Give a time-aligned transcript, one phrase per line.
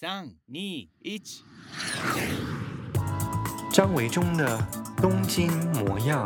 [0.00, 0.88] 三、二、一，
[3.72, 4.56] 张维中的
[4.98, 6.24] 东京模样。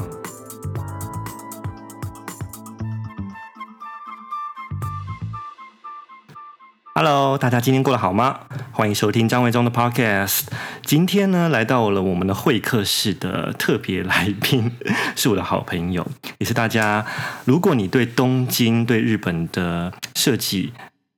[6.95, 8.41] Hello，大家今天过得好吗？
[8.73, 10.49] 欢迎收听张维忠的 Podcast。
[10.85, 14.71] 今天呢，来到了我们的会客室的特别来宾，
[15.17, 17.07] 是我的好朋友，也是大家。
[17.47, 20.75] 如果你对东京、对日本的设计，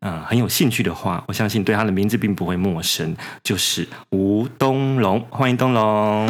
[0.07, 5.19] 嗯，很有兴趣的话，我相信对他的名字并不会陌生，就是吴东龙。
[5.31, 6.29] 欢迎东龙。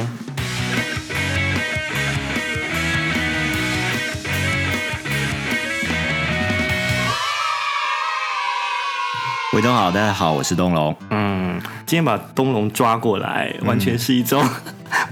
[9.55, 10.97] 维中好，大家好，我是东龙。
[11.11, 14.45] 嗯，今天把东龙抓过来，完全是一种。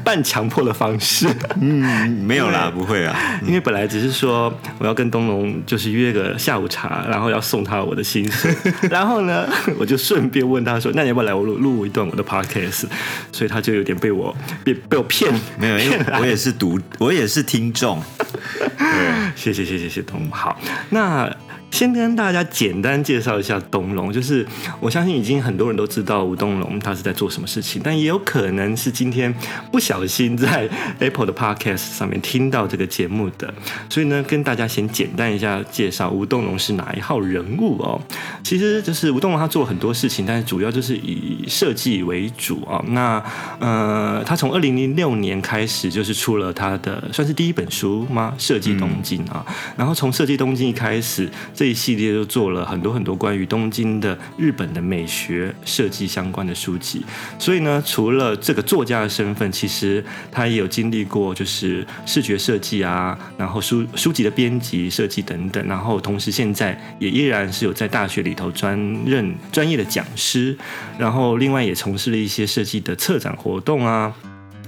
[0.05, 1.29] 半强迫的方式，
[1.61, 8.55] 嗯，没有啦，不会啊，因为本来只是说我要跟东龙就是约个下午茶，然后要送他我的薪水，
[8.91, 12.87] 然后呢，我就顺便问他说，那你要不要来我录录一段我的 podcast？
[13.33, 18.01] 所以他就有点被我被被我骗，没有，因为我也是读，我也是听众，
[18.79, 20.57] 对，谢谢谢谢谢东龙，好，
[20.91, 21.29] 那。
[21.73, 24.47] 先跟大家简单介绍一下东龙，就是
[24.79, 29.35] 我相信已经很多人都知道吴东龙他是在做什么事情，但也有可能是今天
[29.73, 30.69] 不小心在
[31.01, 33.53] Apple 的 Podcast 上面听到这个节目的，
[33.89, 37.99] 所以呢，跟大家先简单一下介绍吴东龙是哪一号人物哦。
[38.45, 42.85] 其实就是吴东龙他做很多事情，但是主要就是以设计为主啊。
[42.89, 43.21] 那
[43.59, 48.35] 呃，他从二零零六年开始就是出了他的算是第一本书吗？
[48.37, 49.43] 设计东京啊，
[49.75, 51.27] 然后从设计东京一开始。
[51.63, 57.05] 这一系列都做了很多很多关于东京的日本的美学设计相关的书籍，
[57.39, 70.59] 所以呢，除了这个作家的身份，其实他也有经历过就是视觉设计啊，然后书书籍的编辑设计等等，然后同时现在也依然是有在大学里头专任专业的讲师，
[70.99, 74.13] 然后另外也从事了一些设计的策展活动啊。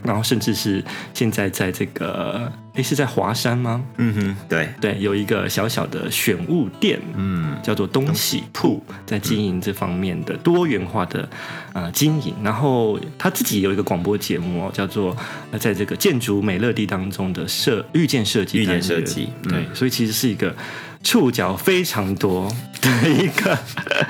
[0.05, 3.83] 然后甚至是现在在这个，诶，是在华山吗？
[3.97, 11.27] 嗯哼，对对，有一个小小的选物店，嗯，叫做东喜铺，在经营这方面的多元化的
[11.73, 12.34] 呃经营。
[12.45, 15.17] 然后他自己有一个广播节目哦，叫做
[15.58, 20.55] 在这个建筑美乐地当中的设遇见设计，遇见设计，对，所以其实是一个
[21.02, 23.58] 触角非常多的一个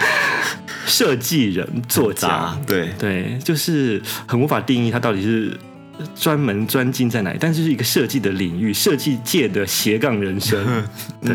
[0.87, 5.57] 设计人作家，对对，就是很无法定义他到底是。
[6.15, 7.38] 专门专精在哪里？
[7.41, 10.65] 但是是一个设计的领域，设计界的斜杠人生。
[11.25, 11.34] 对，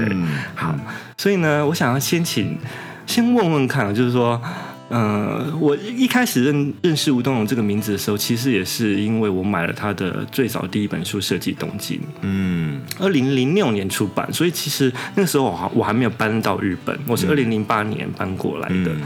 [0.56, 0.76] 好，
[1.18, 2.58] 所以呢，我想要先请，
[3.06, 4.42] 先问问看，就是说，
[4.90, 18.92] 呃，我一开始认认识吴东龙这个名字的时候，其实也是因为我买了他的最早第一本书《设计东京》，嗯，二零零六年出版，所以其实那个时候我还我还没有搬到日本，我是二零零八年搬过来的。
[18.94, 19.02] 嗯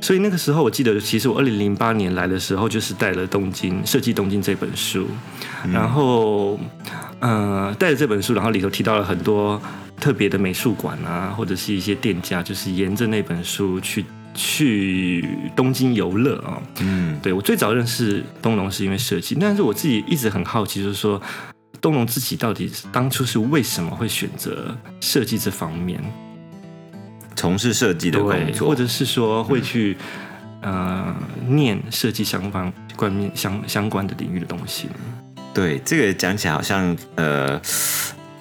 [0.00, 5.08] 所以那个时候，我记得其实我二零零八年来的时候，就是带了《东京设计东京》这本书，
[5.72, 6.58] 然后，
[7.18, 9.60] 呃，带着这本书，然后里头提到了很多
[10.00, 14.04] 特别的美术馆啊，或者是一些店家，就是沿着那本书去
[14.34, 16.62] 去东京游乐啊。
[16.80, 21.20] 嗯，对，我最早认识东龙是因为设计，但是我自己一直很好奇，就是说
[21.80, 26.00] 东龙自己到底当初是为什么会选择设计这方面？
[27.38, 29.96] 从事设计的工作，或者是说会去、
[30.62, 31.16] 嗯、呃
[31.46, 34.88] 念设计相关关面相相关的领域的东西。
[35.54, 37.60] 对，这个讲起来好像呃，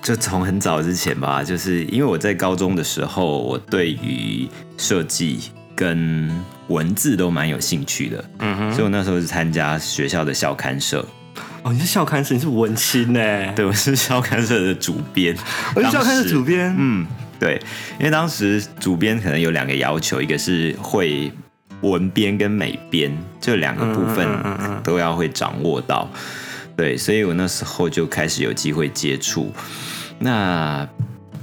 [0.02, 4.50] 就从很早之前吧，就是因为我在高中的时候，我对于
[4.80, 6.28] 设计跟
[6.70, 11.06] 文字都蛮有兴趣的，嗯哼，所以我那时候是参加学校的校刊社。
[11.62, 13.54] 哦，你是校刊社，你是文青呢？
[13.54, 15.38] 对，我是校刊社的主编，
[15.76, 17.06] 我是校刊社主编，嗯。
[17.40, 17.60] 对，
[18.00, 21.32] 因为当时主编可能有两个要求，一个是会
[21.82, 24.28] 文编跟美编，这两个部分
[24.84, 26.10] 都要会掌握到。
[26.76, 29.52] 对，所以我那时候就开始有机会接触。
[30.20, 30.88] 那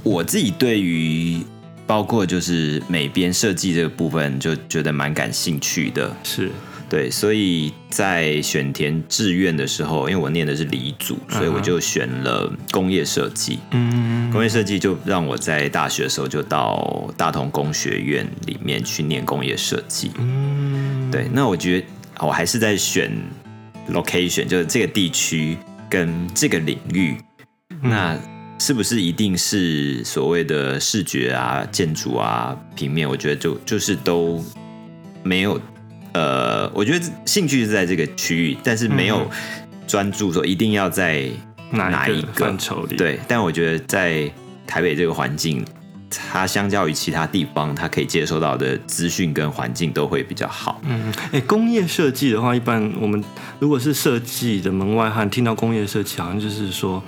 [0.03, 1.39] 我自己对于
[1.87, 6.15] 包括就是美编设计这个部分，就觉得蛮感兴趣的。
[6.23, 6.51] 是。
[6.87, 13.59] 对，所以在选填志愿的时候，因为我念的是理组，所以我就选了工业设计。
[13.71, 20.11] 嗯，工业设计就让我在大学的时候就到大同工学院里面去念工业设计。
[20.19, 21.87] 嗯，对，那我觉得
[22.19, 23.11] 我还是在选
[23.91, 25.57] location，就是这个地区
[25.89, 27.17] 跟这个领域，
[27.81, 28.15] 那
[28.59, 33.09] 是不是一定是所谓的视觉啊、建筑啊、平面？
[33.09, 34.43] 我觉得就就是都
[35.23, 35.59] 没有。
[36.15, 39.29] 呃，我觉得兴趣是在这个区域，但是没有
[39.85, 41.29] 专注说一定要在
[41.71, 42.95] 哪一个范畴里。
[42.95, 44.31] 对，但我觉得在
[44.65, 45.65] 台北这个环境，
[46.09, 50.79] 它相较于其他地方，它可以接收到的资讯跟环境都会比较好。
[50.85, 53.21] 嗯，哎，工业设计的话，一般我们
[53.59, 57.03] 如果是设计的门外汉，听到工业设计，好像就是说，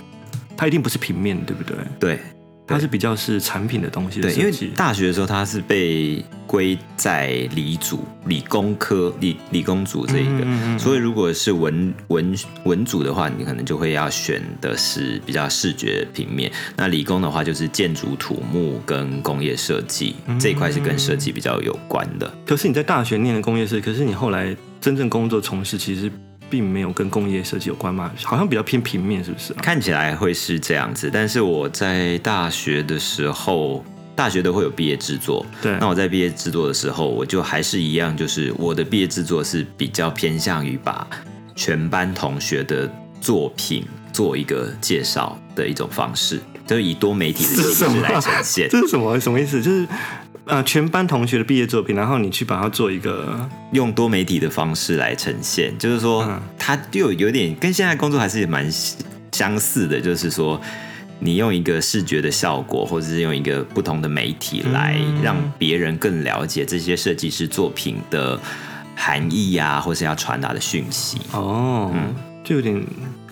[0.58, 1.78] 它一定不是平面，对不对？
[1.98, 2.20] 对。
[2.68, 12.36] 它是比较是产品的东西的，对，因为大学的时候它是被归在理组、理工科、理理工组这一个，嗯嗯嗯，所以如果是文文
[12.66, 22.30] 文组的话，你可能就会要选的是比较视觉平面；那理工的话就是建筑、土木跟工业设计这一块是跟设计比较有关的。
[22.46, 26.12] 可是你在大学念的工业设计，可是你后来真正工作从事其实。
[26.50, 28.12] 并没有跟工业设计有关吗？
[28.24, 29.60] 好像比较偏平面，是不是啊？
[29.62, 33.84] 看起来会是这样子，但是我在大学的时候，
[34.16, 35.46] 大学都会有毕业制作。
[35.62, 41.08] 对，那我在毕业制作的时候，我就还是一样，就是我的毕业制作是比较偏向于把
[41.56, 42.90] 全班同学的
[43.20, 48.70] 作品做一个介绍的一种方式，就是以多媒体的形式来呈现。
[48.70, 49.18] 这是什么？
[49.22, 49.62] 什么意思？
[49.62, 49.88] 就是。
[50.48, 53.38] 呃，全班同学的毕业作品，然后你去把它做一个
[53.74, 58.66] 用多媒体的方式来呈现，就是说，嗯、它就有点跟现在工作还是蛮
[59.34, 60.60] 相似的，就是说，
[61.20, 68.40] 你用一个视觉的效果，或者是用一个不同的媒体来让别人更了解这些设计师作品的
[68.96, 71.18] 含义呀、啊，或是要传达的讯息。
[71.34, 72.16] 哦，嗯，
[72.46, 72.82] 就有点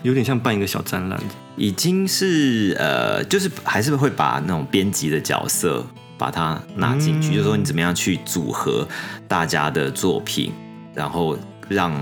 [0.03, 1.17] 有点像办一个小展览，
[1.55, 5.85] 已经是呃，就是还是会把那种编辑的角色。
[6.17, 8.87] 把它拿进去，嗯，就是说你怎么样去组合
[9.27, 10.51] 大家的作品，
[10.93, 11.93] 然后让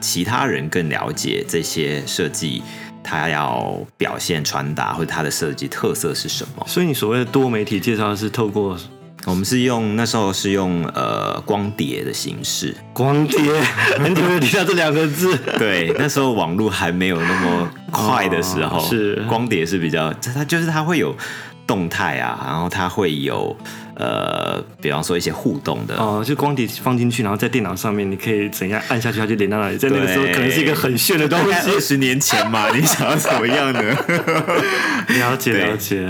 [0.00, 2.62] 其他人更了解这些设计，
[3.02, 6.64] 它要表现传达或者它的设计特色是什么。
[6.66, 8.76] 所以你所谓的多媒体介绍是透过
[9.24, 13.38] 我们是用那时候是用呃光碟的形式，光碟，
[13.98, 15.34] 很久没有提到这两个字。
[15.58, 21.16] 对，那时候网络还没有那么快的时候，哦，是光碟是比较，它就是它会有。
[21.66, 23.56] 动态啊，然后它会有
[23.96, 29.78] 呃，比方说一些互动的哦，就光碟放进去，然后在电脑上面，你可以怎样按下去，它就连到那里。
[29.78, 31.70] 在那个时候，可能是一个很炫的东西。
[31.70, 33.80] 二十年前嘛， 你想要怎么样的？
[35.08, 36.08] 了解了解。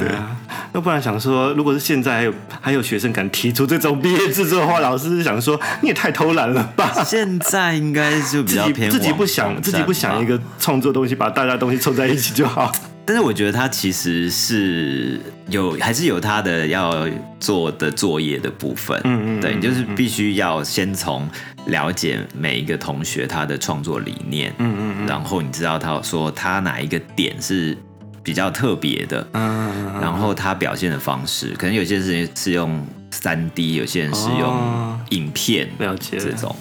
[0.72, 6.90] 要不然想说，如果是现在还有还有学生敢提出这种毕业制作的话，老师是想说你也太偷懒了吧？
[7.04, 12.72] 现在应该就比较偏自己不想自己不想一个创作东西，把大家东西凑在一起就好。
[13.06, 17.06] 但是我觉得他其实是有，还是有他的要
[17.38, 18.98] 做的作业的部分。
[19.04, 21.28] 嗯嗯，对，就是必须要先从
[21.66, 24.52] 了解每一个同学他的创作理念。
[24.58, 27.76] 嗯嗯嗯，然后你知道他说他哪一个点是
[28.22, 29.26] 比较特别的。
[29.32, 36.54] 嗯然后他表现的方式，可能有些人是用三 D，有些人是用影片，了解这种。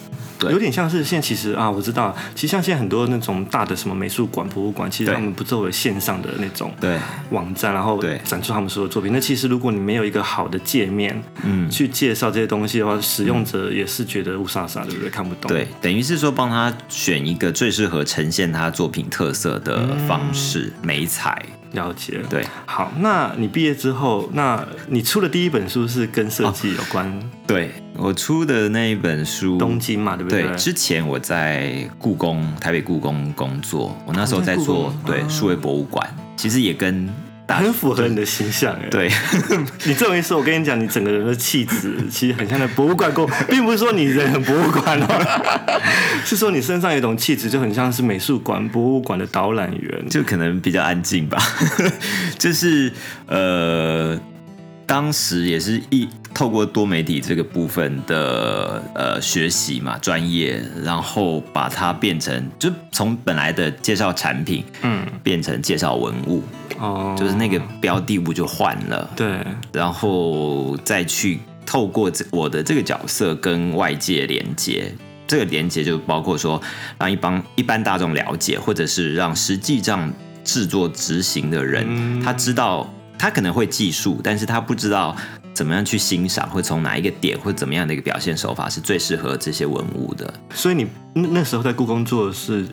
[0.51, 6.97] 有点像是现在其实啊，我知道，其实像现在很多那种大的什么美术馆、博物馆，其实他们不作为线上的那种对
[7.31, 9.11] 网站，然后展出他们所有作品。
[9.13, 15.09] 那其实如果你没有一个好的界面，嗯，去介绍这些东西的话，使用者也是觉得雾煞煞，对不对？
[15.09, 15.49] 看不懂。
[15.49, 21.41] 对，等于是说帮他选一个最适合呈现他作品特色的方式，媒材。
[21.73, 22.19] 了解。
[22.29, 27.07] 对，好，那你毕业之后，那你出的第一本书是跟设计有关？
[27.07, 27.71] 哦，对。
[27.95, 30.47] 我出的那一本书，东京嘛，对不对？
[30.47, 36.03] 对，之前我在故宫，台北故宫工作，我那时候在做，对数位博物馆，
[36.35, 37.07] 其实也跟
[37.47, 38.75] 很符合你的形象。
[38.89, 39.09] 对，
[39.85, 45.79] 你这么一说，我跟你讲，你整个人的气质其实很像在博物馆过， 并不是说你人很博物馆哦，
[46.25, 51.37] 是说你身上有一种气质，就很像是美术馆、博物馆的导览员，就可能比较安静吧。
[52.37, 52.91] 就是
[53.27, 54.19] 呃。
[54.85, 66.43] 当时也是一透过多媒体这个部分的呃学习嘛，专业，然后把它变成就从本来的介绍产品，嗯，变成介绍文物，
[66.79, 69.39] 哦，就是那个标的物就换了，对，
[69.71, 74.93] 然后再去透过这我的这个角色跟外界连接，
[75.27, 76.61] 这个连接就包括说
[76.99, 80.11] 让一帮一般大众了解，或者是让实际上
[80.43, 82.93] 制作执行的人，嗯，他知道。
[83.23, 85.15] 他可能会技术，但是他不知道
[85.53, 90.33] 怎么样去欣赏，会从哪一个点，或怎么样的一个表现手法是最适合这些文物的。
[90.53, 92.65] 所以你那时候在故宫做的是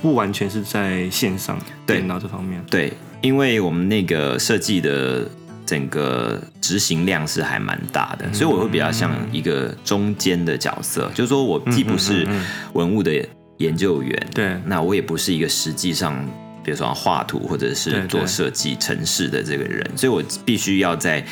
[0.00, 2.64] 不完全是在线上电脑这方面。
[2.70, 2.90] 对，
[3.20, 5.28] 因为我们那个设计的
[5.66, 12.26] 整个执行量是还蛮大的，所以我会比较像一个中间的角色，就是说我既不是
[12.72, 13.12] 文物的
[13.58, 16.16] 研究员，对，那我也不是一个实际上。
[16.62, 21.24] 比如说画图或者是做设计城市的这个人，所以我必须要在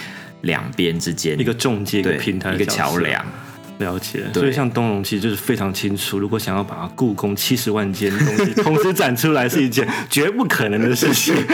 [0.42, 3.24] 两边之间一个中介、一个平台、一个桥梁。
[3.78, 11.32] 了解，所以像东龙其实就是非常清楚，如果想要把故宫七十万件东西同时展出来，是一件绝不可能的事情。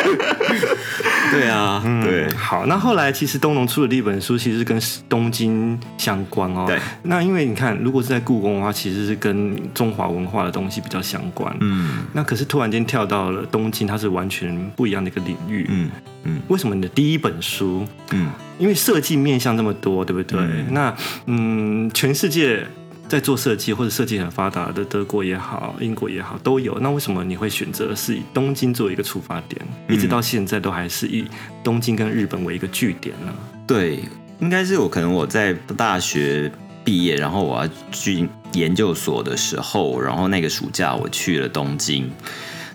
[1.33, 2.29] 对啊，嗯、对。
[2.35, 6.65] 好，那后来其实东龙出的第一本书，其实是跟东京相关哦。
[6.67, 6.79] 对。
[7.03, 11.55] 那因为你看，如果是在故宫的话，其实是跟中华文化的东西比较相关。
[11.61, 12.05] 嗯。
[12.13, 15.67] 那可是突然间跳到了东京，它是完全不一样的一个领域。
[15.71, 15.91] 嗯
[16.25, 16.41] 嗯。
[16.49, 17.87] 为什么你的第一本书？
[18.13, 20.41] 嗯，因为设计面向这么多，对不对？
[20.41, 20.95] 嗯、那
[21.27, 22.67] 嗯，全世界。
[23.07, 26.79] 在做设计或者设计很发达的德国也好，英国也好，都有。
[26.81, 31.27] 那为什么你会选择是以东京作为一个出发点，嗯、一直到现在都还是以
[31.63, 33.33] 东京跟日本为一个据点呢？
[33.67, 34.01] 对，
[34.41, 36.51] 应该是我可能我在大学
[36.83, 42.11] 毕业，然后我要去研究所的时候，然后那个暑假我去了东京，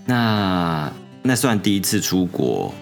[0.05, 0.89] 那
[1.23, 2.73] 那算第一次出国。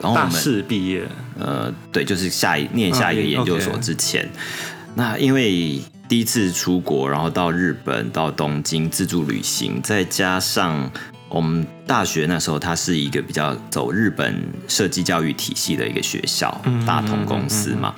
[0.00, 1.02] 然后我们大四毕业，
[1.38, 5.80] 呃，对，就是下一念下一个研究所之前，啊 okay、那因为。
[6.14, 10.88] 第一次出国，然后到日本，到东京自助旅行，再加上
[11.28, 16.56] 我们大学那时候，它是一个比较走日本设计教育体系的一个学校，
[16.86, 17.92] 大同公司嘛，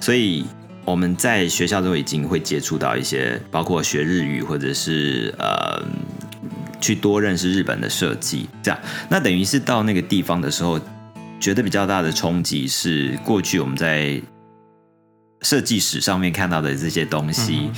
[0.00, 0.46] 所以
[0.86, 5.84] 我们在学校都已经会接触到一些，包括学日语，或者是呃，
[6.80, 8.80] 去多认识日本的设计，这样。
[9.10, 10.80] 那等于是到那个地方的时候，
[11.38, 14.18] 觉得比较大的冲击是，过去我们在。
[15.42, 17.72] 设计史上面看到的这些东西，嗯、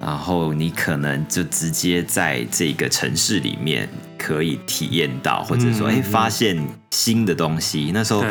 [0.00, 6.56] 然后你可能就直接在这个城市里面可以体验到，或者说哎、嗯、发现
[6.90, 7.90] 新的东西。
[7.94, 8.24] 那时候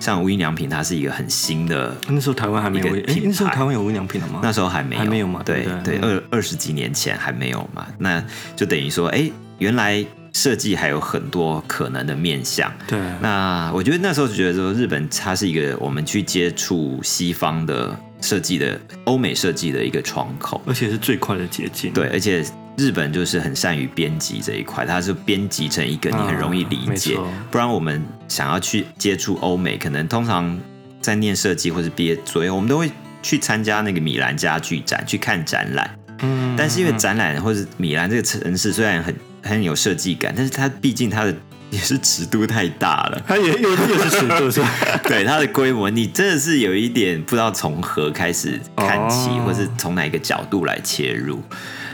[0.00, 4.40] 像无印良品，它是一个很新的，那时候台湾还没有，那时候台湾有无印良品了吗？
[4.42, 5.42] 那时候还没有，还没有嘛？
[5.44, 7.86] 对对，二二十几年前还没有嘛？
[7.98, 8.22] 那
[8.56, 10.04] 就等于说，哎，原来。
[10.34, 12.98] 设计还有很多可能的面向，对。
[13.22, 21.92] 那我觉得那时候就觉得说，日本它是一个我们去接触西方的设计的欧美设计的一个窗口，而且是最快的捷径。
[21.92, 22.44] 对，而且
[22.76, 27.16] 日本就是很善于编辑这一块，它是编辑成一个你很容易理解。
[27.16, 27.22] 啊、
[27.52, 30.58] 不然我们想要去接触欧美，可能通常
[31.00, 32.90] 在念设计或是毕业左右，我们都会
[33.22, 35.96] 去参加那个米兰家具展去看展览。
[36.22, 36.56] 嗯。
[36.58, 39.14] 但是因为展览或者米兰这个城市虽然很
[39.44, 41.34] 很有设计感，但是它毕竟它的
[41.70, 44.70] 也是尺度太大了，它也又又是尺度是吧？
[45.04, 51.42] 对，它的规模，你真的是有一点不知道从何开始看起，哦、或是从哪一个角度来切入。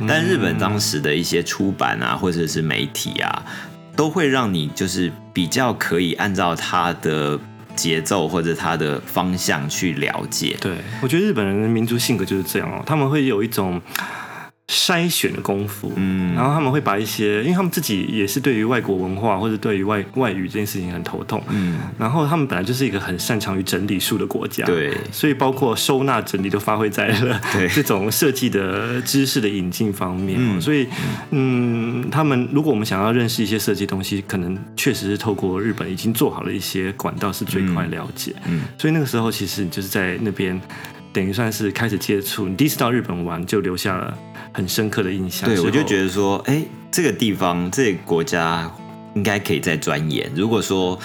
[0.06, 3.44] 但日本当时的一些出版啊，或者是媒体啊，
[3.96, 7.38] 都会让你就是比较可以按照它的
[7.74, 10.56] 节奏或者它的方向去了解。
[10.60, 13.80] 对，我觉得日本人的民族性格就是这样哦，他们会有一种。
[14.70, 27.40] 筛选的功夫，嗯，然后他们会把一些，因为他们自己也是对于外国文化或者对于外外语这件事情很头痛，嗯，然后他们本来就是一个很擅长于整理术的国家，对，所以包括收纳整理都发挥在了
[27.74, 30.86] 这种设计的知识的引进方面，嗯，所以，
[31.30, 40.60] 嗯，他们如果我们想要认识一些设计东西，可能确实是透过日本已经做好了一些管道是最快了解，嗯，所以那个时候其实你就是在那边
[41.12, 44.16] 等于算是开始接触，你第一次到日本玩就留下了。
[44.52, 45.48] 很深刻的印象。
[45.48, 48.70] 对，我就觉得说，哎，这个地方，这个国家
[49.14, 50.30] 应该可以再钻研。
[50.34, 50.98] 如果说，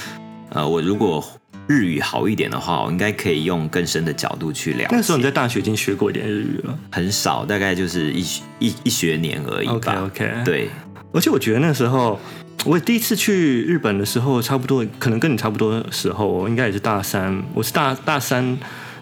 [0.49, 1.23] 呃，我如果
[1.67, 4.87] 日语好一点的话，我应该可以用更深的角度去了解。
[4.91, 6.77] 那时候你在大学已经学过一点日语了？
[6.91, 8.23] 很少，大概就是一
[8.59, 10.03] 一一学年而已吧。
[10.05, 10.31] OK.
[10.45, 10.69] 对。
[11.11, 12.19] 而且我觉得那时候，
[12.65, 17.43] 我第一次去日本的时候，差不多可能跟你差不多的时候，我应该也是大三。
[17.53, 18.57] 我是大大三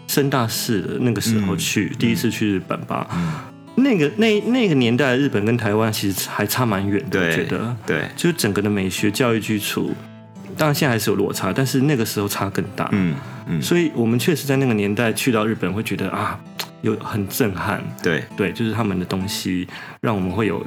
[0.08, 3.08] 升大四的那个时候去，嗯、第一次去日本吧。
[3.14, 3.34] 嗯
[3.76, 7.76] 那个那那个年代的日本跟台湾其实还差蛮远的，我觉得。
[7.86, 9.92] 对，就是整个的美学教育基础，
[10.56, 13.16] 当然现在还是有落差，但是那个时候差更大，嗯
[13.48, 16.40] 嗯，所以我们确实在那个年代去到日本会觉得啊，
[16.82, 18.24] 有很震撼，对。
[18.38, 19.68] 对，就是他们的东西
[20.02, 20.64] 让我们会有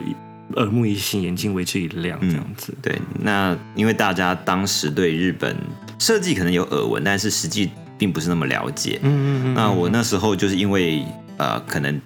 [0.56, 2.98] 耳目一新，眼睛为之一亮这样子，嗯，对。
[3.20, 5.56] 那因为大家当时对日本
[6.00, 9.54] 设计可能有耳闻，但是实际并不是那么了解，嗯嗯嗯。
[9.54, 11.04] 那我那时候就是因为
[11.36, 12.00] 呃，可能。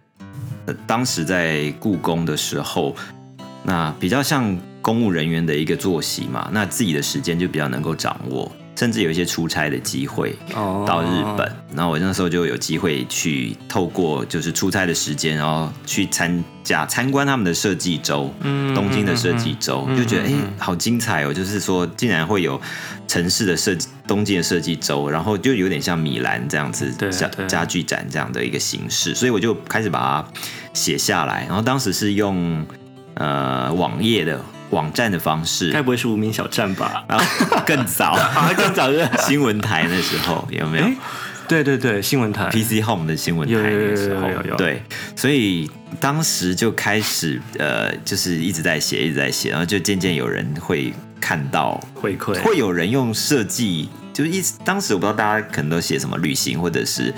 [0.86, 2.94] 当时在故宫的时候，
[3.62, 10.34] 那比较像公务人员的一个作息嘛，那自己的时间就比较能够掌握，甚至有一些出差的机会
[10.86, 11.52] 到日本。
[11.74, 21.34] 然后我那时候就有机会去透过就是出差的时间，然后去参加参观他们的设计周，嗯东京的设计周，就觉得哎，好精彩哦！
[21.34, 22.58] 就是说，竟然会有
[23.06, 23.86] 城市的设计。
[24.08, 30.28] 东京的设计周，然后就有点像米兰这样子家家具展这样的一个形式，所以我就开始把它
[30.72, 31.44] 写下来。
[31.46, 32.66] 然后当时是用
[33.14, 34.40] 呃网页的
[34.70, 37.04] 网站的方式，该不会是无名小站吧？
[37.08, 37.24] 然后
[37.66, 38.16] 更早，
[38.56, 40.86] 更早是新闻台那时候有没有？
[41.48, 44.82] 对对对，新闻台 PC Home 的新闻台那时候有有有有对，
[45.16, 50.92] 所以当时就开始呃，就是一直在写，一直在写，然后就渐渐有人会。
[51.22, 57.14] 看到回馈，会有人用设计就是一当时我不知道大家可能都写什么旅行或者是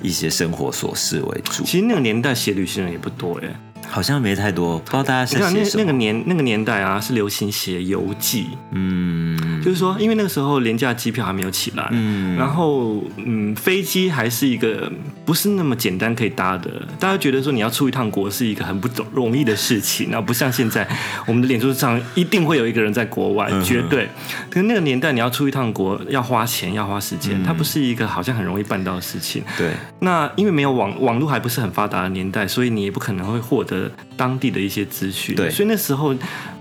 [0.00, 1.62] 一些生活琐事为主。
[1.62, 3.48] 其实那个年代写旅行人也不多哎。
[3.88, 5.84] 好像没太多，不知道大家是写什么。
[5.84, 14.90] 那那个年那个年代啊，是流行写游记，嗯，就是说，因为那个时候廉价机票还没有起来，嗯，然后嗯，飞机还是一个
[15.24, 16.70] 不是那么简单可以搭的。
[16.98, 20.86] 大家觉得说你要出一趟国是一个很不容易的事情，然后不像现在，
[21.26, 24.08] 我们的脸书上一定会有一个人在国外，嗯、绝对。
[24.50, 29.42] 可是那个年代你要出一趟国要花钱要花时间，嗯、它不是一个好像很容易办到的事情。
[29.56, 29.70] 对。
[30.00, 33.75] 那因为没有网网络还不是很发达的年代，所以你也不可能会获得。
[34.16, 36.14] 当地的一些资讯，对，所以那时候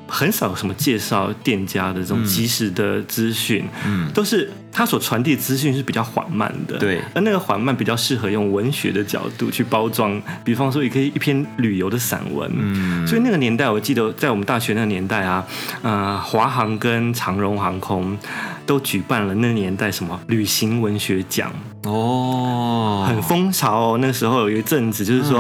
[0.07, 15.45] 很少有什么介绍店家的这种及时的资讯，嗯，都是他所传递资讯是比较缓慢的，对，而那个缓慢比较适合用文学的角度去包装，比方说也可以一篇旅游的散文，嗯，所以那个年代，我记得在我们大学那个年代啊，
[15.81, 18.17] 呃，华航跟长荣航空
[18.65, 21.49] 都举办了那个年代什么旅行文学奖。
[21.83, 23.97] 哦，很风潮哦。
[24.01, 25.39] 那时候有一阵子，就是说，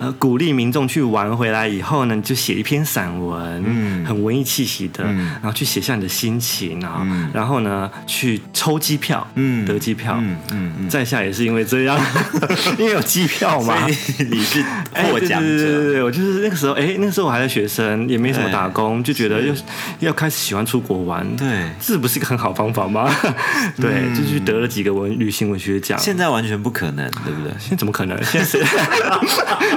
[0.00, 11.98] 嗯、呃，鼓励民众去玩回来以后呢，你就写一篇散文，嗯，很文艺气息的，嗯、然后去写下你的心情啊，嗯、然后呢，去抽机票，嗯，得机票，嗯嗯，嗯在下也是因为这样，
[12.78, 14.62] 因为有机票嘛，你是
[14.94, 19.54] 获奖者，对对对对，我就是那个时候，哎，那个时候我还在学生，也没什么打工，就觉得要
[20.00, 21.46] 要开始喜欢出国玩，对，
[21.80, 23.10] 这不是一个很好方法吗？
[23.80, 25.98] 对，嗯、就去得了几个文旅行文学奖。
[25.98, 27.52] 现在完全不可能，对不对？
[27.58, 28.22] 现在怎么可能？
[28.24, 28.60] 现在谁？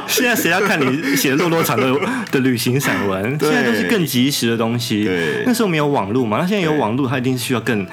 [0.07, 1.93] 现在谁要看你写的落落长的
[2.31, 3.37] 的旅行散文？
[3.39, 5.03] 现在都是更及时的东西。
[5.05, 7.85] 对，那时候没有网络嘛，那现在有网络，它一定是需要更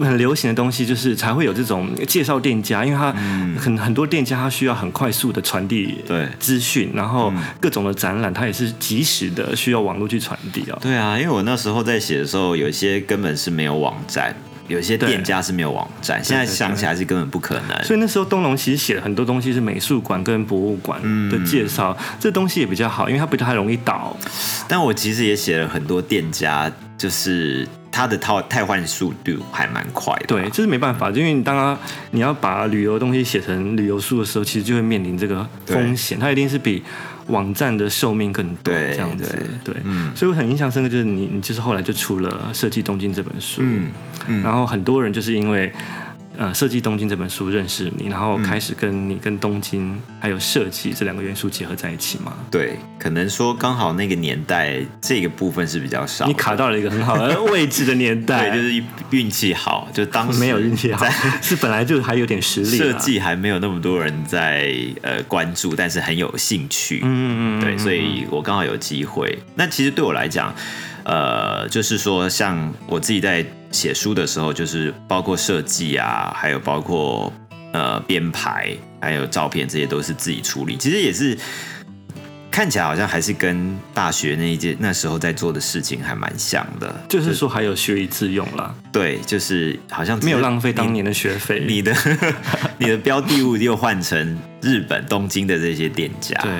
[0.00, 3.12] 很流行的东西，就是才会有这种介绍店家，因为它
[3.58, 10.78] 很很多店家，他需要很快速的传递对资讯，然后各种的展览，它也是及时的，需要网络去传递啊。
[10.80, 14.34] 对啊，因为我那时候在写的时候，有些根本是没有网站。
[14.68, 17.84] 有些店家是没有网站，现在想起来是根本不可能。
[17.84, 24.14] 所以那时候东龙其实写了很多东西是美术馆跟博物馆的介绍，嗯、这东西也比较好，因为它不太容易倒。
[24.68, 30.26] 但我其实也写了很多店家，就是它的套汰换速度还蛮快的。
[30.26, 31.78] 对，就是没办法，因为你当他
[32.10, 36.82] 你要把旅游东西写成旅游书的时候，其实就会面临这个风险，它一定是比。
[37.28, 43.90] 网站的寿命更短，这样子，对，对嗯，所以我很印象深刻，就是你，你就是后来就出了《设计东京》这本书，嗯，
[44.28, 45.70] 嗯，然后很多人就是因为。
[46.38, 52.32] 呃，设计东京这本书认识你，然后开始跟你跟东京还有设计这两个元素结合在一起嘛？
[52.48, 61.04] 对，可能说刚好那个年代这个部分是比较少，你卡到了一个很好的位置的年代， 对，就是运气好，就当时没有运气好，
[61.42, 64.72] 是本来就还有点实力，设计还没有那么多人在
[65.02, 69.36] 呃关注，但是很有兴趣，嗯嗯，对，所以我刚好有机会。
[69.56, 70.54] 那其实对我来讲。
[71.04, 77.32] 呃，就是说，像我自己在写书的时候，就是包括设计啊，还有包括
[77.72, 80.76] 呃编排，还有照片，这些都是自己处理。
[80.76, 81.36] 其实也是
[82.50, 86.92] 看起来好像还是跟大学那一届那时候在做的事情还蛮像的。
[87.08, 88.74] 就是说，还有学以致用啦。
[88.90, 91.64] 对，就是好像没有浪费当年的学费。
[91.68, 91.94] 你的
[92.78, 96.40] 你的标的物又换成日本东京的这些店家。
[96.42, 96.52] 对。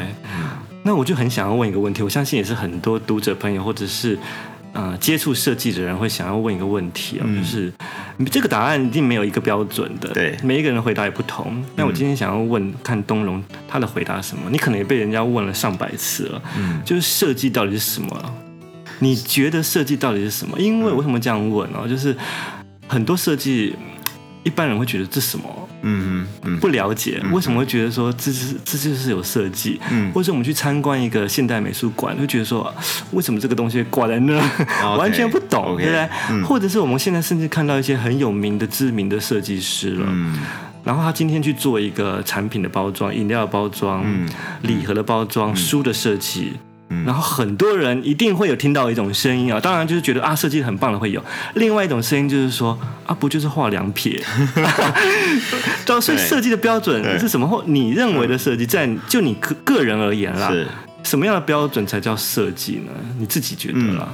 [0.85, 4.17] 那我就很想要问一个问题，我相信也是很多读者朋友或者是
[4.73, 7.73] 呃接触设计的人会想要问一个问题啊，嗯、就是
[8.31, 11.65] 这个答案一定没有一个标准的，对，每一个人回答也不同。
[11.77, 14.51] 那我今天想要问，看东龙他的回答是什么？
[14.51, 18.35] 你可能也被人家问了上百次了，嗯，就是设计到底是什么？
[19.01, 20.59] 你觉得设计到底是什么？
[20.59, 21.87] 因为为什么这样问呢？
[21.89, 22.17] 就是
[22.87, 23.75] 很多设计。
[24.45, 25.68] 一般人会觉得这是什么？
[25.83, 29.81] 嗯嗯，不了解为什么会觉得说这是这就是有设计？
[29.91, 32.75] 嗯，或者我们去参观一个现代美术馆，会觉得说
[33.13, 36.09] 为什么这个东西挂在那， Okay, 完全不懂，对不对？
[36.31, 40.39] 嗯，或者是我们现在甚至看到一些很有名的知名的设计师了，嗯，
[40.85, 44.29] 然后他今天去做一个产品的包装、饮料的包装、嗯，
[44.63, 46.55] 礼盒的包装、书的设计。
[47.05, 51.23] 然后很多人一定会有听到一种声音啊，当然就是觉得啊设计很棒的会有，
[51.55, 54.23] 另外一种声音就是说啊不就是画两撇，
[56.01, 57.47] 所以设计的标准是什么？
[57.47, 60.67] 或你认为的设计，在就你个个人而言啦，是
[61.03, 62.93] 什么样的标准才叫设计呢？
[63.19, 64.09] 你自己觉得啦？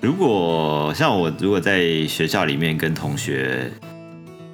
[0.00, 3.70] 如果像我如果在学校里面跟同学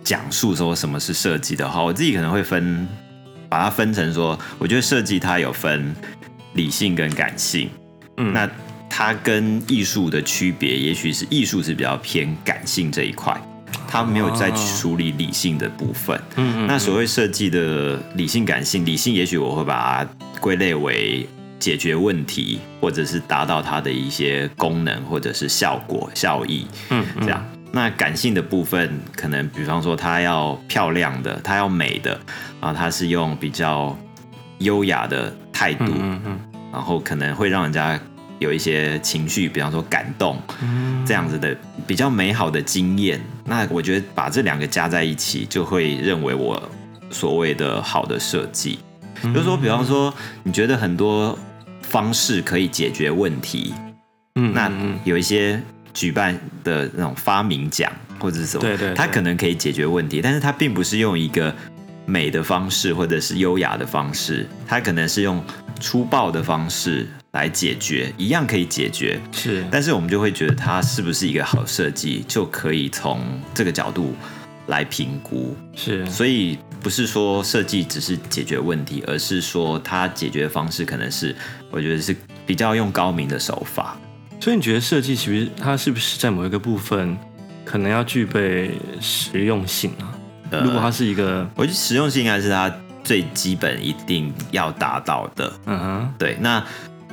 [0.04, 2.86] 讲述说什么是设计的话，我自己可能会分
[3.48, 5.94] 把它分成说，我觉得设计它有分。
[6.54, 7.70] 理性跟感性，
[8.16, 8.48] 嗯，那
[8.88, 13.38] 它跟艺术的区别，也许是艺术是比较偏感性这一块，
[13.86, 16.20] 它没有在处理理性的部分。
[16.36, 27.44] 嗯，那所谓设计的理性感性，理性也许我会把它归类为解决问题，或者是达到它的一些功能或者是效果效益，嗯，这样。
[27.70, 32.18] 那感性的部分，可能比方说它要漂亮的，它要美的，
[32.60, 33.96] 然后它是用比较
[34.60, 36.38] 优雅的态度，嗯嗯，
[36.72, 37.98] 然后可能会让人家
[38.38, 40.40] 有一些情绪，比方说感动，
[41.04, 43.20] 这样子的比较美好的经验。
[43.44, 46.70] 那我觉得把这两个加在一起，就会认为我
[47.10, 48.78] 所谓的好的设计，
[49.24, 51.36] 就是说，比方说你觉得很多
[51.82, 53.74] 方式可以解决问题，
[54.36, 54.70] 嗯，那
[55.02, 55.60] 有一些。
[55.94, 57.90] 举办的那种发明奖
[58.20, 61.52] 或者是什么，对对，它可能可以解决问题，但是它并不是用一个
[62.08, 65.44] 美的方式或者是优雅的方式，它可能是用
[65.78, 73.20] 粗暴的方式来解决，一样可以解决，是，但是我们就会觉得它是不是一个好设计，就可以从
[73.52, 74.14] 这个角度
[74.68, 81.36] 来评估，是，所以不是说设计只是解决问题，而是说它解决的方式可能是
[81.70, 82.16] 我觉得是
[82.46, 83.98] 比较用高明的手法。
[84.40, 87.18] 所以你觉得设计其实它是不是在某一个部分
[87.66, 90.17] 可能要具备实用性啊？
[90.50, 92.72] 呃、如果它是一个，我觉得实用性应该是它
[93.04, 95.52] 最基本一定要达到的。
[95.66, 96.36] 嗯哼，对。
[96.40, 96.64] 那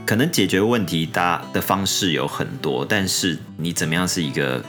[0.05, 4.63] 可能解决问题它的方式有很多，但是你怎么样是一个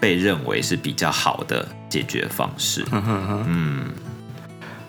[0.00, 2.84] 被认为是比较好的解决方式？
[2.90, 3.84] 嗯哼，嗯。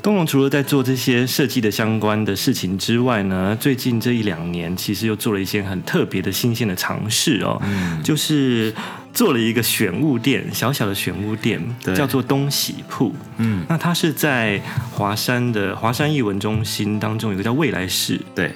[0.02, 8.74] 东龙除了在做这些设计的相关的事情之外呢，最近这一两年其实又做了一些很特别的新鲜的尝试哦，嗯、就是
[9.14, 11.62] 做了一个选物店，小小的选物店，
[11.96, 13.14] 叫做东喜铺。
[13.38, 14.60] 嗯，那它是在
[14.92, 18.52] 华山的华山艺文中心当中有个叫未来市，对，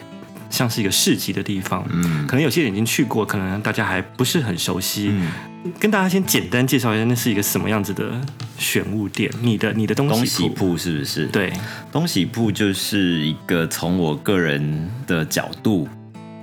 [0.50, 1.86] 像是一个市集的地方。
[1.92, 5.10] 嗯，可能有些人已经去过，可能大家还不是很熟悉。
[5.12, 5.32] 嗯
[5.82, 8.10] 跟大家先简单介绍一下，那是一个什么样子的
[8.58, 9.30] 选物店？
[9.42, 11.26] 你的你的东喜铺是不是？
[11.26, 11.52] 对，
[11.92, 15.86] 东喜铺就是一个从我个人的角度，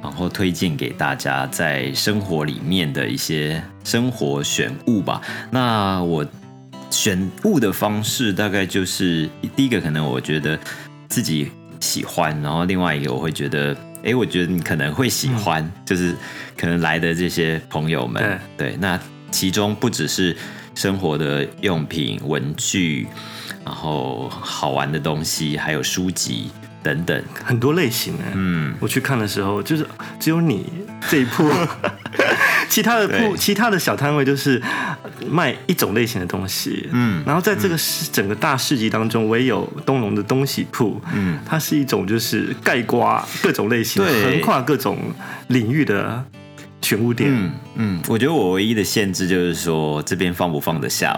[0.05, 5.21] 然后推荐给大家在生活里面的一些生活选物吧。
[5.51, 6.25] 那我
[6.91, 10.57] 选物的方式大概就是第一个，可能我觉得
[11.09, 13.77] 自己喜欢，然后另外一个我会觉得。
[14.05, 16.15] 哎，我觉得你可能会喜欢，嗯、就是
[16.59, 20.37] 可能来的这些朋友们，对，对，那其中不只是
[20.75, 23.07] 生活的用品、文具，
[23.65, 26.51] 然后好玩的东西，还有书籍
[26.85, 28.33] 等等，很多类型哎。
[28.35, 29.85] 嗯，我去看的时候，就是
[30.21, 30.71] 只有你
[31.09, 31.51] 这一铺。
[32.69, 34.61] 其他的铺，其他的小摊位就是
[35.29, 44.99] 卖一种类型的东西，嗯，然后在这个市整个大市集当中，唯有东龙的东西铺，嗯，它是一种就是盖瓜各种类型，横跨各种
[45.49, 46.25] 领域的
[46.81, 51.17] 全屋店，嗯嗯，我觉得我唯一的限制就是说这边放不放得下。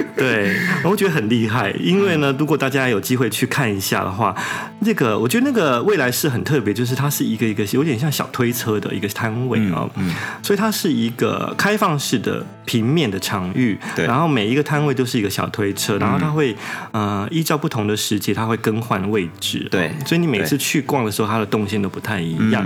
[0.16, 4.34] 对，我觉得很厉害，因为呢，如果大家有机会去看一下的话，
[4.84, 16.54] 这个我觉得那个未来是很特别，就是它是一个一个有点像小推车的一个摊位啊，嗯，嗯，所以它是一个开放式的平面的场域，对，然后每一个摊位都是一个小推车，然后它会
[16.92, 22.64] 呃依照不同的时节，它会更换位置，对，所以你每次去逛的时候，它的动线都不太一样。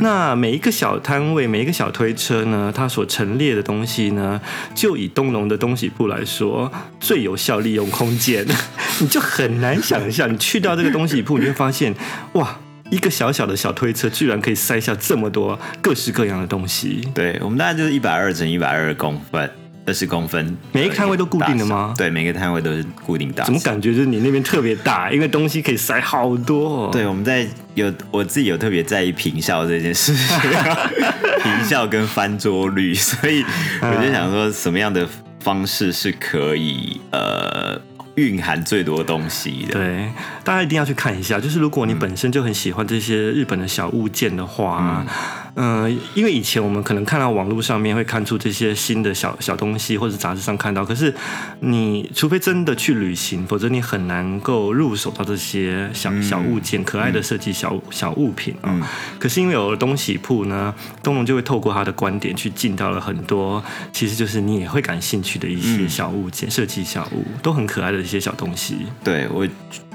[0.00, 4.40] 那每一个小摊位，每一个小推车呢，它所陈列的东西呢，
[4.74, 6.70] 就以东龙的东西铺来说。
[7.00, 8.46] 最有效利用空间，
[9.00, 11.94] 你就很难想象，你去到这个东西铺，你会发现，
[12.32, 12.56] 哇，
[12.94, 17.08] 一个小小的小推车，居然可以塞下这么多各式各样的东西。
[17.12, 19.50] 对，我们大概就是一百二乘一百二十公分，
[19.84, 20.56] 二十公分。
[20.70, 21.92] 每一个摊位都固定的吗？
[21.98, 23.42] 对，每个摊位都是固定大。
[23.42, 25.10] 怎么感觉就是你那边特别大？
[25.10, 26.88] 因为东西可以塞好多。
[26.92, 30.50] 对，我们在有我自己有特别在意平效这件事情，
[31.42, 33.44] 坪效跟翻桌率，所以
[33.80, 35.08] 我就想说什么样的。
[35.40, 37.78] 方式是可以呃
[38.16, 40.10] 蕴含最多东西的，对，
[40.42, 41.38] 大家一定要去看一下。
[41.40, 45.04] 就是如果你本身就很喜欢这些日本的小物件的话。
[45.06, 51.14] 嗯嗯、呃，因为以前我们可能看到网络上面会看出这些新的小小东西，或者杂志上看到，可是
[51.60, 58.70] 你除非真的去旅行，否则你很难够入手到这些小小物件、可爱的设计小小物品啊。
[58.72, 58.82] 嗯、
[59.18, 63.62] 可是因为有了东西铺呢，东龙就会透过他的观点去进到了很多，
[63.92, 68.86] 其实就是你也会感兴趣的一些小物件、设计小物，都很可爱的一些小东西。
[69.02, 69.46] 对我。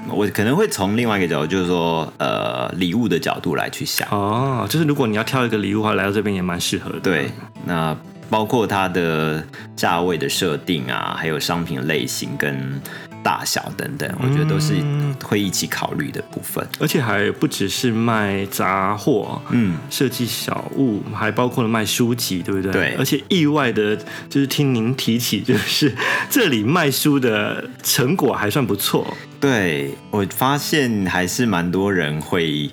[0.08, 4.08] 我可能会从另外一个角度，就是说，呃，礼物的角度来去想。
[4.10, 7.00] 哦，就是如果你要挑一个礼物的话，来到这边也蛮适合的。
[7.00, 7.30] 对，
[7.64, 7.96] 那
[8.28, 9.44] 包括它的
[9.76, 12.80] 价位的设定啊，还有商品类型跟
[13.22, 14.74] 大小等等，我觉得都是
[15.22, 16.66] 会一起考虑的部分。
[16.78, 22.72] 而且还不只是卖杂货，嗯，设计小物，还包括了卖书籍，对不对？
[22.72, 22.94] 对。
[22.98, 23.96] 而且意外的
[24.28, 25.94] 就是听您提起，就是
[26.30, 29.16] 这里卖书的成果还算不错。
[29.40, 32.70] 对，我发现还是蛮多人会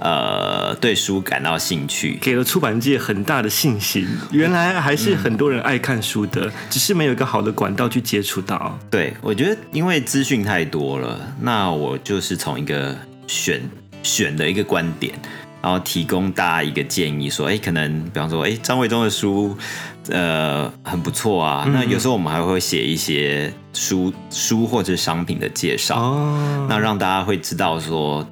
[0.00, 4.06] 呃对书感到兴趣，给了出版界很大的信心。
[4.30, 8.78] 原来还是很多人爱看书的，嗯、只是没有一个好的管道去接触到。
[8.90, 13.62] 对，我觉得因为资讯太多了，那我就是从一个选
[14.02, 15.14] 选的一个观点。
[15.62, 19.56] 然后提供大家一个建议，说，哎，可能比方说，哎，张维中的书，
[20.10, 21.64] 呃，很不错啊。
[21.66, 28.24] 嗯、那有时候我们还会写一些书书或者商品的介绍，哦、那让大家会知道说。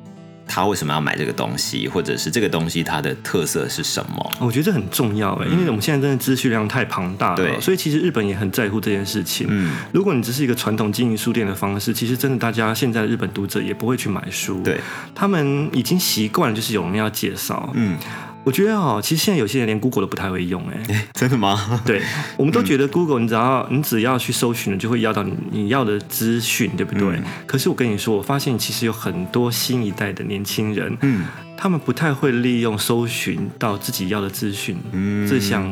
[0.46, 4.33] 他为什么要买这个东西，或者是这个东西它的特色是什么？
[4.40, 9.46] 我觉得这很重要哎，因为我们现在真的资讯量太庞大了，对，所以其实日本也很在乎这件事情。
[9.50, 14.78] 嗯，如果你只是一个传统经营书店的方式，其实真的大家现在的日本读者也不会去买书，对，
[15.14, 17.98] 他们已经习惯就是有人要介绍，嗯。
[18.44, 21.80] 我觉得哦，其实现在有些人连 Google 都不太会用，哎，真的吗？
[21.85, 22.02] 对，
[22.37, 27.16] 我们都觉得 Google，你只要你只要去搜寻，就会要到你你要的资讯，对不对？
[27.16, 31.24] 嗯、可是我跟你说，我发现其实有很多新一代的年轻人，嗯，
[31.57, 35.64] 他们不太会利用搜寻到自己要的资讯，嗯，这项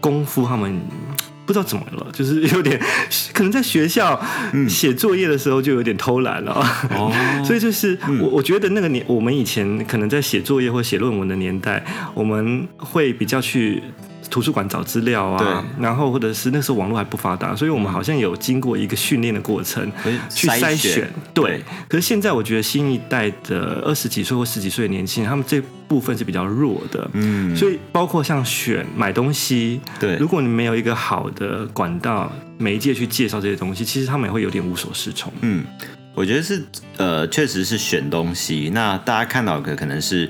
[0.00, 0.80] 功夫他们。
[1.48, 2.78] 不知道怎么了，就是有点
[3.32, 4.20] 可能在学校
[4.68, 6.52] 写作业的时候就有点偷懒了，
[6.90, 7.10] 哦，
[7.42, 11.82] 所以就是我我觉得那个年我们以前可能在写作业或写论文的年代，
[12.12, 13.82] 我们会比较去。
[14.30, 19.90] 图书馆找资料啊，然后或者是那时候网络还不发达，所以我们好像有经过一个训练的过程
[20.30, 21.10] 去筛选。
[21.32, 27.10] 对可是现在我觉得新一代的二十几岁或十几岁的年轻人，他们这部分是比较弱的。
[27.14, 35.32] 嗯，所以包括像选买东西，对，如果你没有一个好的管道媒介去介绍这些东西，其实他们也会有点无所适从。
[35.40, 35.64] 嗯，
[36.14, 36.62] 我觉得是
[36.96, 38.70] 呃，确实是选东西。
[38.74, 40.28] 那大家看到的可能是。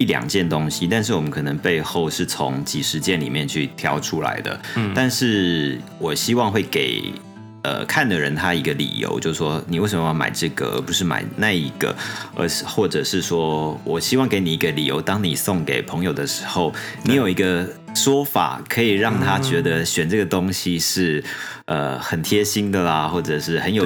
[0.00, 4.58] 一两件东西，但是我们可能背后是从几十件里面去挑出来的。
[4.76, 7.12] 嗯，但是我希望会给
[7.62, 11.94] 呃看的人他一个理由，就是说你为什么要买这个，而不是买那一个，
[12.34, 16.72] 而是或者是说我希望给你一个理由，当你送给朋友的时候，
[17.04, 21.22] 你有一个说法可以让他觉得选这个东西是
[21.66, 23.84] 呃很贴心的啦，或者是很有。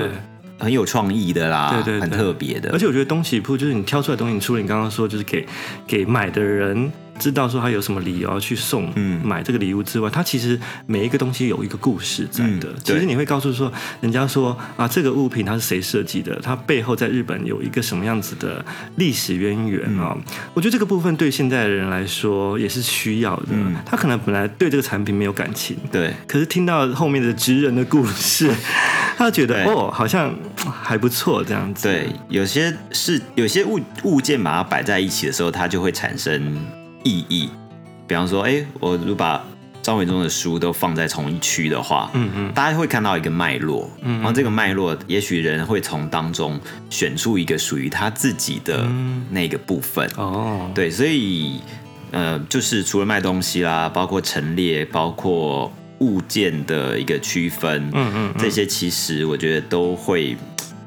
[0.58, 2.70] 很有创意的啦，对对对，很特别的。
[2.72, 5.46] 而且我觉得东西铺就是你挑出来的东西，除了你刚刚说就是给
[5.86, 6.90] 给买的人。
[7.16, 12.74] 知道说他有什么理由要去送买这个礼物之外，它其实每一个东西有一个故事在的。
[12.82, 16.34] 其实你会告诉说，人家说啊，这个物品它是谁设计的？
[16.42, 18.64] 它背后在日本有一个什么样子的
[18.96, 20.12] 历史渊源啊？
[20.54, 23.50] 我觉得这个部分对现在的人来说也是需要的。
[23.86, 28.52] 他可能本来对这个产品没有感情，对，可是听到后面的职人的故事，
[29.24, 30.34] 他觉得哦，好像
[30.82, 31.88] 还不错这样子。
[31.88, 36.56] 对，有些是有些物物件把它摆在一起的时候，它就会产生。
[37.06, 37.50] 意义，
[38.06, 39.44] 比方说，哎、欸，我如果把
[39.82, 46.58] 张伟忠的书都放在同一区的话，嗯嗯，大家会看到一个脉络，嗯，然后这个脉络，也许人会从当中
[46.88, 48.88] 选出一个属于他自己的
[49.28, 51.60] 那个部分，哦，对，所以，
[52.10, 60.36] 呃，就是除了卖东西啦，包括陈列，包括物件的一个区分，嗯嗯，这些其实我觉得都会，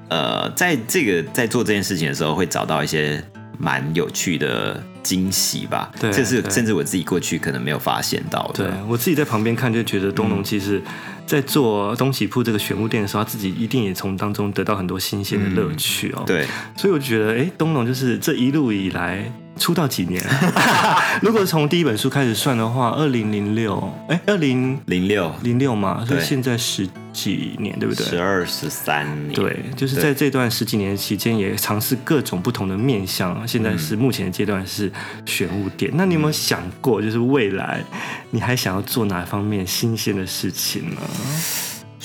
[0.09, 3.23] 呃，在这个在做这件事情的时候，会找到一些
[3.57, 4.83] 蛮有趣的。
[5.03, 8.65] 惊喜吧，对，这是甚至我自己过去可能没有发现到的。
[8.65, 10.81] 对，我自己在旁边看，就觉得东龙其实，
[11.25, 16.23] 在做东西铺这个玄物店的时候，他自己一定也从当中得到很多新鲜的乐趣哦。
[16.27, 19.31] 对，所以我就觉得，哎，东龙就是这一路以来。
[19.57, 20.23] 出道几年？
[21.21, 28.05] 如果从第一本书开始算的话，二零零六，哎，二零零六零六嘛，所以现在十几年，对不对？
[28.05, 29.33] 十二十三年。
[29.33, 33.47] 对，就是在这段十几年期间，也尝试各种不同的面向。
[33.47, 34.91] 现在是目前的阶段是
[35.25, 35.91] 选物店。
[35.95, 37.83] 那你有没有想过，就是未来
[38.31, 41.01] 你还想要做哪方面新鲜的事情呢？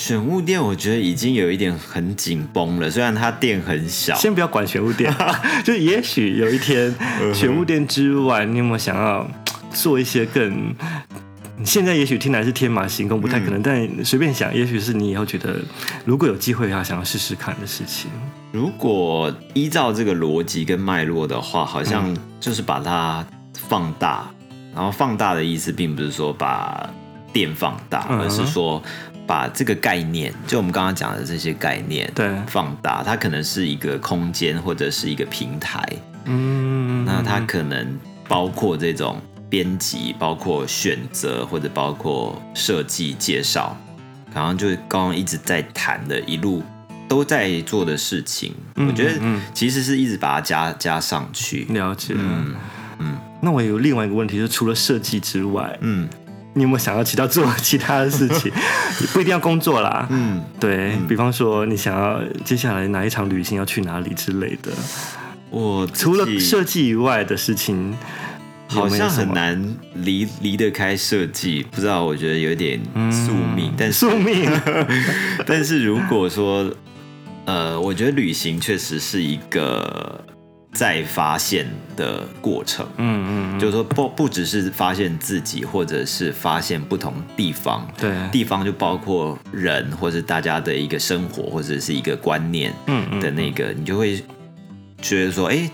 [0.03, 4.13] 选物店我觉得已经有一点很紧绷了，虽然它店很小。
[4.17, 5.15] 先不要管选物店，
[5.63, 6.93] 就也许有一天，
[7.33, 9.25] 选物店之外，你有没有想要
[9.73, 10.75] 做一些更？
[11.65, 15.61] 现在也许听来是天马行空，不太可能，嗯、但随便想，也许是你以后觉得
[16.05, 18.11] 如果有机会要想要试试看的事情。
[18.51, 23.25] 如果依照这个逻辑跟脉络的话，好像就是把它
[23.69, 24.29] 放大，
[24.75, 26.91] 然后放大的意思并不是说把
[27.33, 28.83] 店放大，而是说。
[29.27, 35.83] 把这个概念，就我们刚刚讲的这些概念，对，放大，它可能是一个空间或者是一个平台，
[36.25, 43.77] 嗯，那它可能包括这种编辑，包括选择，或者包括设计介绍，
[44.35, 46.63] 然后就是刚刚一直在谈的，一路
[47.09, 49.21] 都在做的事情，嗯、我觉得
[49.55, 51.65] 其实是一直把它加加上去。
[51.71, 52.55] 了解，嗯
[52.99, 53.19] 嗯。
[53.41, 56.09] 那我有另外一个问题，就是除了设计之外，嗯。
[56.55, 58.53] 你有没有想要其他做其他的事情？
[59.13, 60.07] 不一定要工作啦。
[60.11, 64.71] 嗯，对，比方说你想要接下来哪一场旅行要去哪里之类的。
[65.51, 67.97] 我除了设计以外的事情，
[68.69, 71.63] 好像很难离离得开设计。
[71.71, 73.71] 不知道，我觉得有点宿命。
[73.71, 74.51] 嗯、但是宿命。
[75.47, 76.71] 但是如果说，
[77.45, 80.25] 呃，我觉得旅行确实是一个
[80.73, 82.87] 再发现的过程。
[82.97, 87.87] 嗯嗯，就是说不不只是发现自己，或者是发现不同地方。
[87.97, 92.73] 对，地方就包括人，或者大家的一个生活，或者是一个观念。
[92.87, 94.23] 嗯的那个，你就会。
[95.05, 95.69] 觉得说，哎，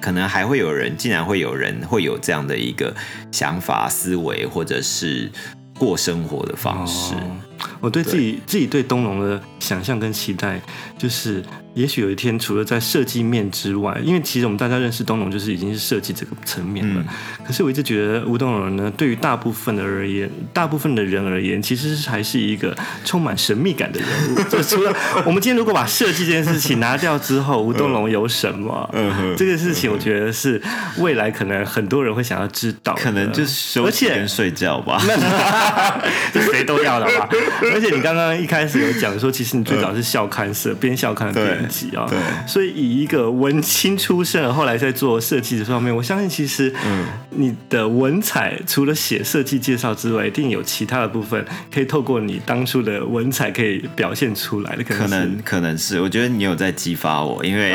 [0.00, 2.96] 可能还会有人，竟然会有人会有这样的一个
[3.30, 5.30] 想法、思维，或者是
[5.78, 7.14] 过生活的方式。
[7.14, 7.36] 哦，
[7.80, 10.60] 我对自己对自己对东龙的想象跟期待，
[10.98, 11.42] 就是。
[11.72, 17.00] 也许有一天，除了在设计面之外，因为其实我们大家认识东龙，就是已经是设计这个层面了。
[17.00, 24.42] 嗯、可是我一直觉得吴东龙呢，对于大部分的而言，大部分的人而言，其实还是一个充满神秘感的人物。
[24.50, 24.92] 就除了
[25.24, 28.90] 我们今天如果把设计这件事情拿掉之后，吴东龙有什么？
[28.92, 30.60] 嗯哼，这个事情我觉得是
[30.98, 32.92] 未来可能很多人会想要知道。
[32.94, 35.00] 可能就是休息跟睡觉吧，
[36.34, 37.28] 这谁都要的吧。
[37.74, 41.90] 而且你刚刚一开始有讲说，其实你最早是校刊社编校刊的编辑。
[41.96, 54.84] 啊，对，所以以一个文青出身，后来在做设计这方面，我相信其实，嗯，你的文采除了写设计介绍之外，一定有其他的部分可以透过你当初的文采可以表现出来的。
[54.84, 57.74] 可能可能，可能是，我觉得你有在激发我，因为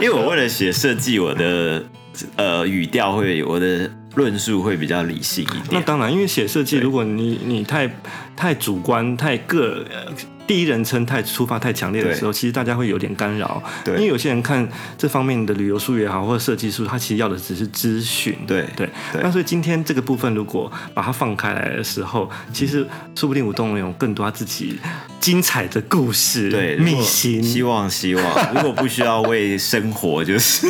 [0.00, 1.84] 因为我为了写设计，我的
[2.36, 5.68] 呃语调会，我的论述会比较理性一点。
[5.72, 7.90] 那当然，因为写设计，如果你你太
[8.34, 9.84] 太主观、太个。
[10.48, 13.62] 第一人称太出发太强烈的时候，其实大家会有点干扰。
[13.84, 18.34] 对，因为有些人看这方面的旅游书也好，或者设计书，他其实要的只是资讯。
[18.46, 18.88] 对对。
[19.22, 24.78] 那所以今天这个部分，如果把它放开来的时候，其实说不定吴东龙有更多他自己
[25.20, 26.48] 精彩的故事。
[26.48, 27.42] 对，秘辛。
[27.42, 30.66] 希望希望，如果不需要为生活就是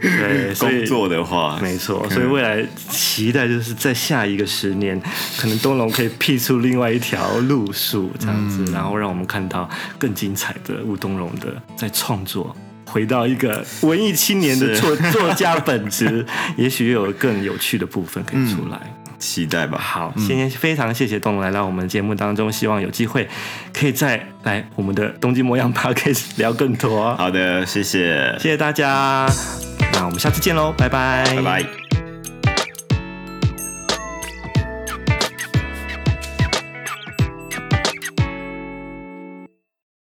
[0.00, 2.08] 对工作的话，没错。
[2.10, 5.02] 所以未来期待就是在下一个十年，
[5.36, 8.35] 可能东龙可以辟出另外一条路数，这样。
[8.38, 9.68] 嗯、然后让我们看到
[9.98, 12.54] 更精彩的吴东荣的在创作，
[12.86, 16.24] 回到一个文艺青年的作 作家本质，
[16.56, 19.78] 也许有更有趣的部分可以出来，嗯、期待吧。
[19.78, 23.28] 好，今天非常谢谢东龙来到我们节目当中，希望有机会
[23.72, 27.14] 可以再来我们的东京模样 Podcast 聊更多。
[27.16, 29.26] 好的，谢谢，谢谢大家，
[29.92, 31.85] 那我们下次见喽，拜拜，拜拜。